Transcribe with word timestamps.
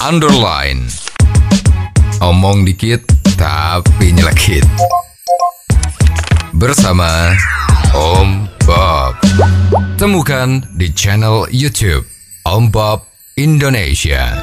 underline. 0.00 0.88
Omong 2.24 2.64
dikit 2.64 3.04
tapi 3.36 4.16
nyelekit. 4.16 4.64
Bersama 6.56 7.36
Om 7.92 8.48
Bob. 8.64 9.20
Temukan 10.00 10.64
di 10.72 10.88
channel 10.96 11.44
YouTube 11.52 12.08
Om 12.48 12.72
Bob 12.72 13.04
Indonesia. 13.36 14.40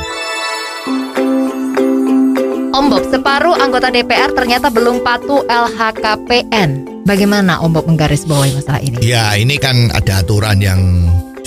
Om 2.77 2.85
Bob, 2.93 3.09
separuh 3.09 3.57
anggota 3.57 3.89
DPR 3.89 4.37
ternyata 4.37 4.69
belum 4.69 5.01
patuh 5.01 5.41
LHKPN. 5.49 7.01
Bagaimana 7.01 7.65
Om 7.65 7.73
Bob 7.73 7.89
menggarisbawahi 7.89 8.61
masalah 8.61 8.81
ini? 8.85 9.01
Ya, 9.01 9.33
ini 9.33 9.57
kan 9.57 9.89
ada 9.89 10.21
aturan 10.21 10.61
yang 10.61 10.81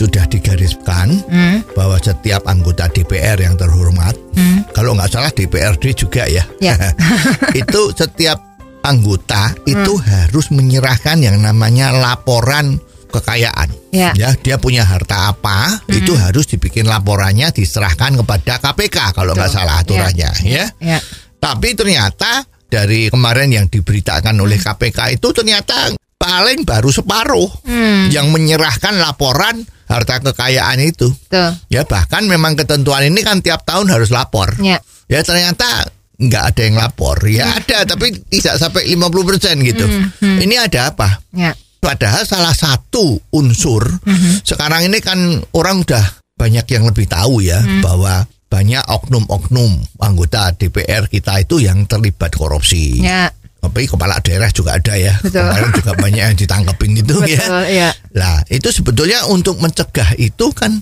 sudah 0.00 0.24
digariskan 0.24 1.20
Hmm, 1.28 1.60
bahwa 1.76 2.00
setiap 2.00 2.48
anggota 2.48 2.88
DPR 2.88 3.36
yang 3.36 3.54
terhormat, 3.54 4.16
hmm, 4.32 4.72
kalau 4.72 4.96
nggak 4.96 5.12
salah 5.12 5.28
DPRD 5.28 5.92
juga 5.92 6.24
ya, 6.24 6.48
Ya. 6.56 6.72
itu 7.60 7.92
setiap 7.92 8.40
anggota 8.80 9.52
itu 9.68 9.92
harus 10.00 10.48
menyerahkan 10.48 11.20
yang 11.20 11.36
namanya 11.36 11.92
laporan 11.92 12.80
kekayaan. 13.12 13.68
Ya. 13.90 14.14
dia 14.38 14.56
punya 14.56 14.86
harta 14.86 15.34
apa, 15.34 15.82
itu 15.90 16.14
harus 16.14 16.46
dibikin 16.46 16.86
laporannya 16.86 17.50
diserahkan 17.50 18.16
kepada 18.16 18.62
KPK 18.62 19.12
kalau 19.12 19.34
nggak 19.34 19.50
salah 19.50 19.82
aturannya, 19.82 20.30
ya. 20.46 20.64
ya. 20.78 20.96
Tapi 21.36 21.74
ternyata 21.74 22.46
dari 22.70 23.10
kemarin 23.10 23.50
yang 23.50 23.66
diberitakan 23.66 24.32
oleh 24.38 24.56
KPK 24.56 25.18
itu 25.18 25.28
ternyata 25.34 25.90
paling 26.16 26.62
baru 26.62 26.88
separuh 26.88 27.50
Hmm, 27.66 28.06
yang 28.14 28.30
menyerahkan 28.30 28.94
laporan 29.02 29.58
harta 29.90 30.22
kekayaan 30.22 30.78
itu. 30.78 31.10
tuh. 31.26 31.52
Ya 31.66 31.82
bahkan 31.82 32.30
memang 32.30 32.54
ketentuan 32.54 33.02
ini 33.10 33.26
kan 33.26 33.42
tiap 33.42 33.66
tahun 33.66 33.90
harus 33.90 34.14
lapor. 34.14 34.54
Ya. 34.62 34.78
Ya 35.10 35.26
ternyata 35.26 35.90
nggak 36.20 36.44
ada 36.54 36.62
yang 36.62 36.76
lapor. 36.78 37.18
Ya 37.26 37.58
ada 37.58 37.82
tapi 37.82 38.14
tidak 38.30 38.62
sampai 38.62 38.86
50% 38.94 39.66
gitu. 39.66 39.84
Ini 40.22 40.54
ada 40.70 40.94
apa? 40.94 41.18
Ya. 41.34 41.58
Padahal 41.82 42.22
salah 42.28 42.54
satu 42.54 43.18
unsur 43.34 43.82
sekarang 44.46 44.86
ini 44.86 45.02
kan 45.02 45.16
orang 45.56 45.82
udah 45.82 46.04
banyak 46.38 46.68
yang 46.70 46.84
lebih 46.86 47.08
tahu 47.10 47.40
ya 47.42 47.58
bahwa 47.82 48.28
banyak 48.50 48.82
oknum-oknum 48.84 49.78
anggota 50.02 50.52
DPR 50.54 51.08
kita 51.08 51.40
itu 51.40 51.58
yang 51.64 51.88
terlibat 51.88 52.36
korupsi. 52.36 53.00
Ya. 53.02 53.32
Tapi 53.60 53.84
kepala 53.84 54.16
daerah 54.24 54.48
juga 54.48 54.80
ada 54.80 54.96
ya. 54.96 55.14
Betul. 55.20 55.44
Kemarin 55.44 55.70
juga 55.76 55.92
banyak 56.04 56.22
yang 56.32 56.36
ditangkepin 56.36 56.92
itu 56.96 57.14
ya. 57.28 57.40
Betul, 57.44 57.64
ya. 57.68 57.90
Lah, 58.16 58.36
itu 58.48 58.68
sebetulnya 58.72 59.28
untuk 59.28 59.60
mencegah 59.60 60.16
itu 60.16 60.48
kan 60.56 60.80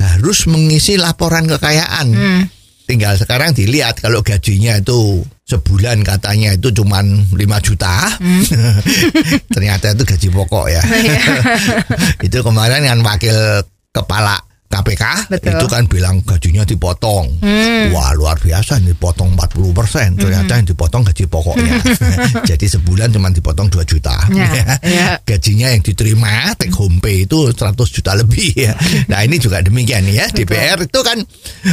harus 0.00 0.48
mengisi 0.48 0.96
laporan 0.96 1.44
kekayaan. 1.46 2.06
Hmm. 2.10 2.42
Tinggal 2.84 3.16
sekarang 3.16 3.56
dilihat 3.56 3.96
kalau 4.00 4.20
gajinya 4.20 4.76
itu 4.76 5.24
sebulan 5.48 6.04
katanya 6.04 6.52
itu 6.52 6.68
cuman 6.72 7.28
5 7.32 7.36
juta. 7.64 7.96
Hmm. 8.20 8.44
Ternyata 9.54 9.96
itu 9.96 10.04
gaji 10.04 10.28
pokok 10.32 10.66
ya. 10.68 10.82
Iya. 10.84 11.20
itu 12.28 12.38
kemarin 12.44 12.84
kan 12.84 13.00
wakil 13.00 13.36
kepala 13.94 14.36
KPK 14.84 15.32
Betul. 15.32 15.56
itu 15.56 15.66
kan 15.72 15.82
bilang 15.88 16.20
gajinya 16.20 16.60
dipotong. 16.68 17.40
Hmm. 17.40 17.88
Wah, 17.96 18.12
luar 18.12 18.36
biasa 18.36 18.76
dipotong 18.84 19.32
40%. 19.32 20.20
Ternyata 20.20 20.60
yang 20.60 20.68
dipotong 20.68 21.00
gaji 21.08 21.24
pokoknya. 21.24 21.80
Jadi 22.52 22.66
sebulan 22.68 23.08
cuma 23.16 23.32
dipotong 23.32 23.72
2 23.72 23.80
juta. 23.88 24.12
Ya, 24.28 24.76
ya. 24.84 25.08
Gajinya 25.24 25.72
yang 25.72 25.80
diterima 25.80 26.52
take 26.60 26.76
home 26.76 27.00
pay 27.00 27.24
itu 27.24 27.48
100 27.48 27.72
juta 27.88 28.12
lebih 28.12 28.52
ya. 28.52 28.76
Nah, 29.08 29.24
ini 29.24 29.40
juga 29.40 29.64
demikian 29.64 30.04
ya. 30.12 30.28
DPR 30.28 30.84
itu 30.84 31.00
kan 31.00 31.16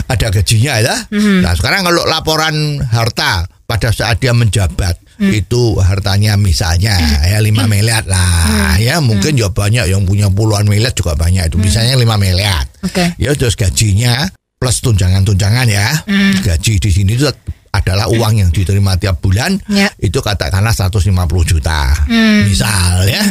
ada 0.07 0.27
gajinya 0.31 0.79
ya. 0.79 0.95
Hmm. 1.11 1.43
Nah, 1.43 1.51
sekarang 1.59 1.83
kalau 1.83 2.07
laporan 2.07 2.79
harta 2.79 3.43
pada 3.67 3.91
saat 3.91 4.23
dia 4.23 4.31
menjabat 4.31 5.10
Hmm. 5.21 5.29
itu 5.29 5.77
hartanya 5.77 6.33
misalnya 6.33 6.97
ya 7.21 7.37
5 7.37 7.69
miliar 7.69 8.01
lah 8.09 8.73
Hmm. 8.73 8.81
ya 8.81 8.97
mungkin 8.97 9.37
ya 9.37 9.47
banyak 9.47 9.85
yang 9.85 10.01
punya 10.01 10.25
puluhan 10.27 10.65
miliar 10.65 10.89
juga 10.91 11.13
banyak 11.13 11.45
itu 11.45 11.61
misalnya 11.61 11.93
5 11.93 12.17
miliar 12.17 12.65
Oke. 12.81 13.13
ya 13.15 13.29
terus 13.37 13.53
gajinya 13.53 14.25
plus 14.57 14.81
tunjangan-tunjangan 14.81 15.67
ya 15.69 15.93
Hmm. 16.09 16.41
gaji 16.41 16.77
di 16.77 16.89
sini 16.89 17.13
itu 17.13 17.29
adalah 17.71 18.09
uang 18.09 18.35
yang 18.35 18.49
diterima 18.49 18.97
tiap 18.97 19.21
bulan 19.21 19.55
Ya. 19.65 19.87
itu 19.95 20.19
katakanlah 20.19 20.73
150 20.73 21.07
juta 21.45 21.93
Hmm. 22.03 22.43
misal 22.43 23.05
ya 23.05 23.21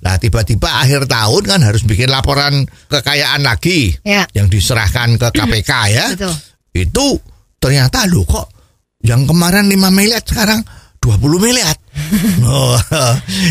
nah 0.00 0.14
tiba-tiba 0.16 0.78
akhir 0.78 1.04
tahun 1.04 1.42
kan 1.44 1.60
harus 1.60 1.82
bikin 1.82 2.06
laporan 2.06 2.62
kekayaan 2.86 3.42
lagi 3.42 3.98
Ya. 4.00 4.30
yang 4.32 4.46
diserahkan 4.46 5.18
ke 5.18 5.26
KPK 5.28 5.70
ya 5.90 6.06
Betul. 6.14 6.34
itu 6.72 7.06
ternyata 7.58 8.06
lo 8.06 8.22
kok 8.22 8.46
yang 9.02 9.26
kemarin 9.26 9.66
5 9.66 9.90
miliar 9.90 10.22
sekarang 10.22 10.62
20 11.02 11.18
miliar 11.42 11.74
oh, 12.46 12.78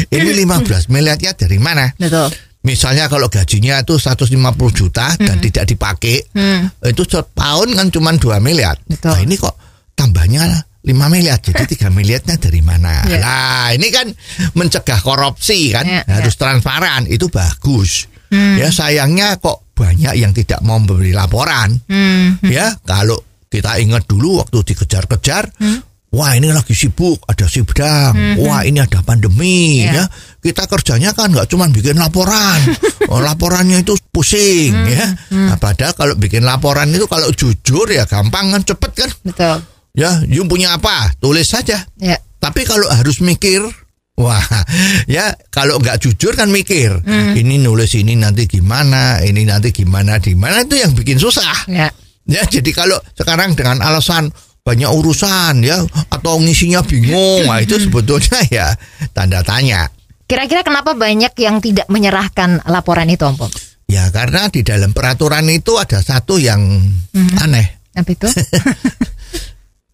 ini 0.10 0.32
15 0.42 0.88
miliarnya 0.88 1.36
dari 1.36 1.60
mana 1.60 1.92
Betul. 2.00 2.32
Misalnya 2.62 3.10
kalau 3.10 3.26
gajinya 3.26 3.82
itu 3.82 3.98
150 3.98 4.38
juta 4.70 5.10
dan 5.18 5.42
tidak 5.42 5.66
dipakai, 5.66 6.22
Hmm. 6.30 6.70
itu 6.86 7.02
setahun 7.10 7.74
kan 7.74 7.90
cuma 7.90 8.14
2 8.14 8.38
miliar. 8.38 8.78
Betul. 8.86 9.10
Nah, 9.10 9.18
ini 9.18 9.34
kok 9.34 9.58
tambahnya 9.98 10.46
5 10.86 11.10
miliar, 11.10 11.42
jadi 11.42 11.66
3 11.66 11.90
miliarnya 11.98 12.38
dari 12.38 12.62
mana? 12.62 13.02
Ya. 13.10 13.18
Nah, 13.18 13.68
ini 13.74 13.90
kan 13.90 14.14
mencegah 14.54 15.02
korupsi 15.02 15.74
kan, 15.74 15.90
Ya, 15.90 16.06
harus 16.06 16.38
transparan, 16.38 17.10
itu 17.10 17.34
bagus. 17.34 18.06
Hmm. 18.30 18.62
Ya 18.62 18.70
sayangnya 18.70 19.42
kok 19.42 19.74
banyak 19.74 20.14
yang 20.22 20.30
tidak 20.30 20.62
mau 20.62 20.78
memberi 20.78 21.18
laporan. 21.18 21.82
Hmm. 21.90 22.38
Ya, 22.46 22.78
kalau 22.86 23.18
kita 23.50 23.82
ingat 23.82 24.06
dulu 24.06 24.38
waktu 24.38 24.62
dikejar-kejar, 24.62 25.50
Hmm. 25.58 25.82
Wah 26.12 26.36
ini 26.36 26.52
lagi 26.52 26.76
sibuk, 26.76 27.24
ada 27.24 27.48
sidang, 27.48 28.12
wah 28.44 28.68
ini 28.68 28.84
ada 28.84 29.00
pandemi, 29.00 29.88
Ya. 29.88 30.04
ya. 30.04 30.06
Kita 30.44 30.68
kerjanya 30.68 31.16
kan 31.16 31.32
nggak 31.32 31.48
cuma 31.48 31.72
bikin 31.72 31.96
laporan, 31.96 32.60
oh, 33.12 33.24
laporannya 33.24 33.80
itu 33.80 33.96
pusing, 34.12 34.76
ya. 34.92 35.08
Nah, 35.32 35.56
padahal 35.56 35.96
kalau 35.96 36.14
bikin 36.20 36.44
laporan 36.44 36.92
itu 36.92 37.08
kalau 37.08 37.32
jujur 37.32 37.88
ya 37.88 38.04
gampang 38.04 38.52
kan, 38.52 38.62
cepet 38.68 38.92
kan, 38.92 39.10
Betul. 39.24 39.58
ya. 39.96 40.20
You 40.28 40.44
punya 40.52 40.76
apa, 40.76 41.16
tulis 41.24 41.48
saja. 41.48 41.80
Ya. 41.96 42.20
Tapi 42.42 42.68
kalau 42.68 42.92
harus 42.92 43.24
mikir, 43.24 43.64
wah, 44.20 44.44
ya 45.16 45.32
kalau 45.48 45.80
nggak 45.80 45.96
jujur 46.04 46.36
kan 46.36 46.52
mikir, 46.52 46.92
ini 47.40 47.56
nulis 47.56 47.96
ini 47.96 48.20
nanti 48.20 48.52
gimana, 48.52 49.24
ini 49.24 49.48
nanti 49.48 49.72
gimana, 49.72 50.20
gimana 50.20 50.68
itu 50.68 50.76
yang 50.76 50.92
bikin 50.92 51.16
susah. 51.16 51.72
Ya. 51.72 51.88
Ya, 52.30 52.46
jadi 52.46 52.70
kalau 52.70 53.02
sekarang 53.18 53.58
dengan 53.58 53.82
alasan 53.82 54.30
banyak 54.62 54.90
urusan 54.90 55.66
ya 55.66 55.82
atau 56.14 56.38
ngisinya 56.38 56.86
bingung, 56.86 57.50
nah 57.50 57.58
itu 57.58 57.82
sebetulnya 57.82 58.40
ya 58.62 58.68
tanda 59.14 59.42
tanya. 59.42 59.90
Kira-kira 60.30 60.64
kenapa 60.64 60.96
banyak 60.96 61.34
yang 61.42 61.60
tidak 61.60 61.92
menyerahkan 61.92 62.64
laporan 62.70 63.10
itu, 63.12 63.26
Om 63.28 63.36
Bob? 63.36 63.52
Ya 63.92 64.08
karena 64.08 64.48
di 64.48 64.64
dalam 64.64 64.96
peraturan 64.96 65.44
itu 65.52 65.76
ada 65.76 66.00
satu 66.00 66.40
yang 66.40 66.64
aneh. 67.44 67.84
Apa 67.92 68.08
itu? 68.08 68.28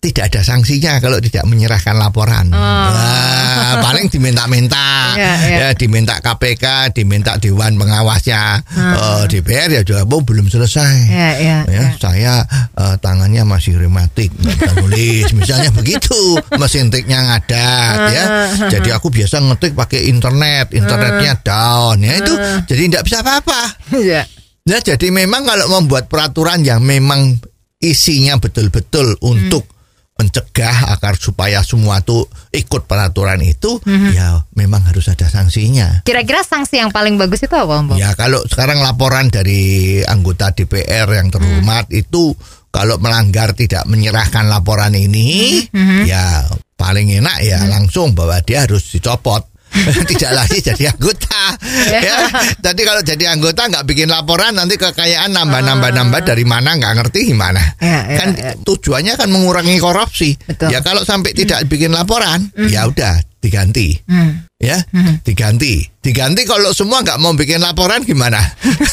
Tidak 0.07 0.23
ada 0.23 0.40
sanksinya 0.40 1.03
kalau 1.03 1.19
tidak 1.19 1.44
menyerahkan 1.44 2.00
laporan. 2.00 2.47
Wah, 2.47 3.84
paling 3.84 4.07
diminta-minta, 4.07 4.88
Ya, 5.19 5.34
ya. 5.44 5.57
ya 5.59 5.69
diminta 5.75 6.16
KPK, 6.23 6.95
diminta 6.95 7.35
Dewan 7.35 7.75
Pengawasnya. 7.75 8.63
Eh, 8.72 9.23
DPR 9.28 9.67
ya 9.67 9.81
juga 9.84 10.07
oh, 10.07 10.23
belum 10.23 10.47
selesai. 10.47 10.96
ya, 11.12 11.29
ya. 11.35 11.57
ya 11.67 11.84
saya 12.00 12.47
eh, 12.78 12.96
tangannya 13.03 13.44
masih 13.44 13.75
rematik 13.75 14.31
nggak 14.31 14.56
bisa 14.56 14.72
nulis 14.79 15.28
misalnya 15.35 15.72
begitu 15.75 16.40
mesin 16.62 16.88
tiknya 16.88 17.19
ngadat 17.19 17.97
ya. 18.16 18.25
Jadi 18.72 18.90
aku 18.96 19.12
biasa 19.12 19.44
ngetik 19.44 19.75
pakai 19.75 20.07
internet 20.07 20.72
internetnya 20.72 21.35
down. 21.44 22.00
Ya 22.00 22.23
itu 22.23 22.34
jadi 22.72 22.81
tidak 22.88 23.03
bisa 23.12 23.17
apa-apa. 23.19 23.62
Ya. 24.00 24.23
ya 24.63 24.78
jadi 24.79 25.07
memang 25.12 25.44
kalau 25.44 25.67
membuat 25.81 26.07
peraturan 26.07 26.63
yang 26.63 26.79
memang 26.79 27.35
isinya 27.78 28.41
betul-betul 28.41 29.17
untuk 29.22 29.77
mencegah 30.17 30.97
agar 30.97 31.14
supaya 31.16 31.61
semua 31.61 32.02
tuh 32.02 32.25
ikut 32.49 32.90
peraturan 32.90 33.37
itu 33.46 33.78
ya 34.14 34.41
memang 34.58 34.81
harus 34.85 35.08
ada 35.14 35.29
sanksinya. 35.29 36.02
Kira-kira 36.03 36.41
sanksi 36.41 36.81
yang 36.81 36.90
paling 36.90 37.16
bagus 37.22 37.46
itu 37.46 37.53
apa, 37.53 37.85
Bob? 37.85 37.96
Ya 37.96 38.17
kalau 38.17 38.41
sekarang 38.49 38.81
laporan 38.81 39.29
dari 39.29 40.02
anggota 40.02 40.52
DPR 40.52 41.08
yang 41.14 41.29
terhormat 41.29 41.87
itu 41.93 42.34
kalau 42.73 42.99
melanggar 43.02 43.53
tidak 43.53 43.85
menyerahkan 43.85 44.49
laporan 44.49 44.93
ini 44.93 45.61
ya 46.05 46.46
paling 46.78 47.09
enak 47.09 47.37
ya 47.41 47.66
langsung 47.69 48.14
bahwa 48.14 48.37
dia 48.41 48.66
harus 48.66 48.85
dicopot. 48.90 49.56
tidak 50.12 50.32
lagi 50.34 50.58
jadi 50.64 50.84
anggota. 50.94 51.44
Ya. 51.88 52.18
Jadi 52.62 52.82
kalau 52.84 53.02
jadi 53.02 53.24
anggota 53.32 53.62
nggak 53.70 53.85
bikin 53.88 54.09
laporan 54.09 54.58
nanti 54.58 54.76
kekayaan 54.76 55.32
nambah 55.32 55.62
nambah 55.62 55.91
nambah 55.94 56.22
dari 56.26 56.46
mana 56.46 56.76
nggak 56.76 56.94
ngerti 57.03 57.32
gimana. 57.34 57.62
Ya, 57.79 58.00
ya, 58.08 58.18
kan 58.18 58.29
ya. 58.35 58.52
tujuannya 58.62 59.14
kan 59.16 59.29
mengurangi 59.29 59.78
korupsi. 59.78 60.35
Betul. 60.47 60.74
ya 60.74 60.79
kalau 60.82 61.03
sampai 61.06 61.34
tidak 61.34 61.66
bikin 61.70 61.94
laporan 61.94 62.50
ya 62.70 62.90
udah 62.90 63.20
diganti. 63.47 63.96
Hmm. 64.05 64.44
Ya, 64.58 64.82
diganti, 65.22 65.85
diganti. 66.02 66.41
Kalau 66.44 66.73
semua 66.73 67.05
nggak 67.05 67.22
mau 67.22 67.32
bikin 67.32 67.61
laporan 67.61 68.02
gimana? 68.02 68.41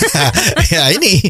ya 0.75 0.93
ini, 0.93 1.25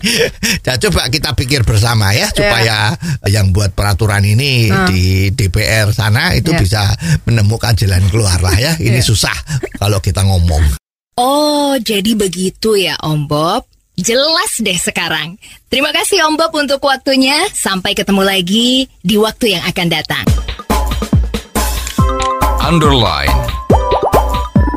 ya, 0.60 0.74
coba 0.74 1.06
kita 1.06 1.38
pikir 1.38 1.62
bersama 1.62 2.10
ya 2.10 2.26
supaya 2.34 2.98
yang 3.30 3.54
buat 3.54 3.72
peraturan 3.72 4.26
ini 4.26 4.68
Hmm. 4.68 4.90
di 4.90 5.30
DPR 5.30 5.94
sana 5.94 6.34
itu 6.34 6.50
Ya. 6.50 6.58
bisa 6.58 6.82
menemukan 7.24 7.78
jalan 7.78 8.02
keluar 8.10 8.42
lah 8.42 8.58
ya. 8.58 8.74
Ini 8.76 8.98
Ya. 9.00 9.06
susah 9.06 9.34
kalau 9.78 10.02
kita 10.02 10.26
ngomong. 10.26 10.76
Oh, 11.14 11.78
jadi 11.78 12.18
begitu 12.18 12.74
ya 12.74 12.98
Om 13.00 13.30
Bob. 13.30 13.62
Jelas 13.94 14.58
deh 14.58 14.74
sekarang. 14.74 15.38
Terima 15.70 15.94
kasih 15.94 16.26
Om 16.26 16.34
Bob 16.34 16.50
untuk 16.58 16.82
waktunya. 16.82 17.38
Sampai 17.54 17.94
ketemu 17.94 18.26
lagi 18.26 18.90
di 18.98 19.14
waktu 19.14 19.54
yang 19.54 19.62
akan 19.62 19.86
datang. 19.86 20.26
Underline. 22.64 23.28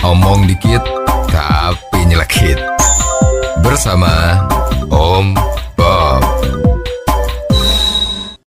Omong 0.04 0.44
dikit 0.44 0.84
tapi 1.32 2.04
nyelekit. 2.04 2.60
Bersama 3.64 4.44
Om 4.92 5.32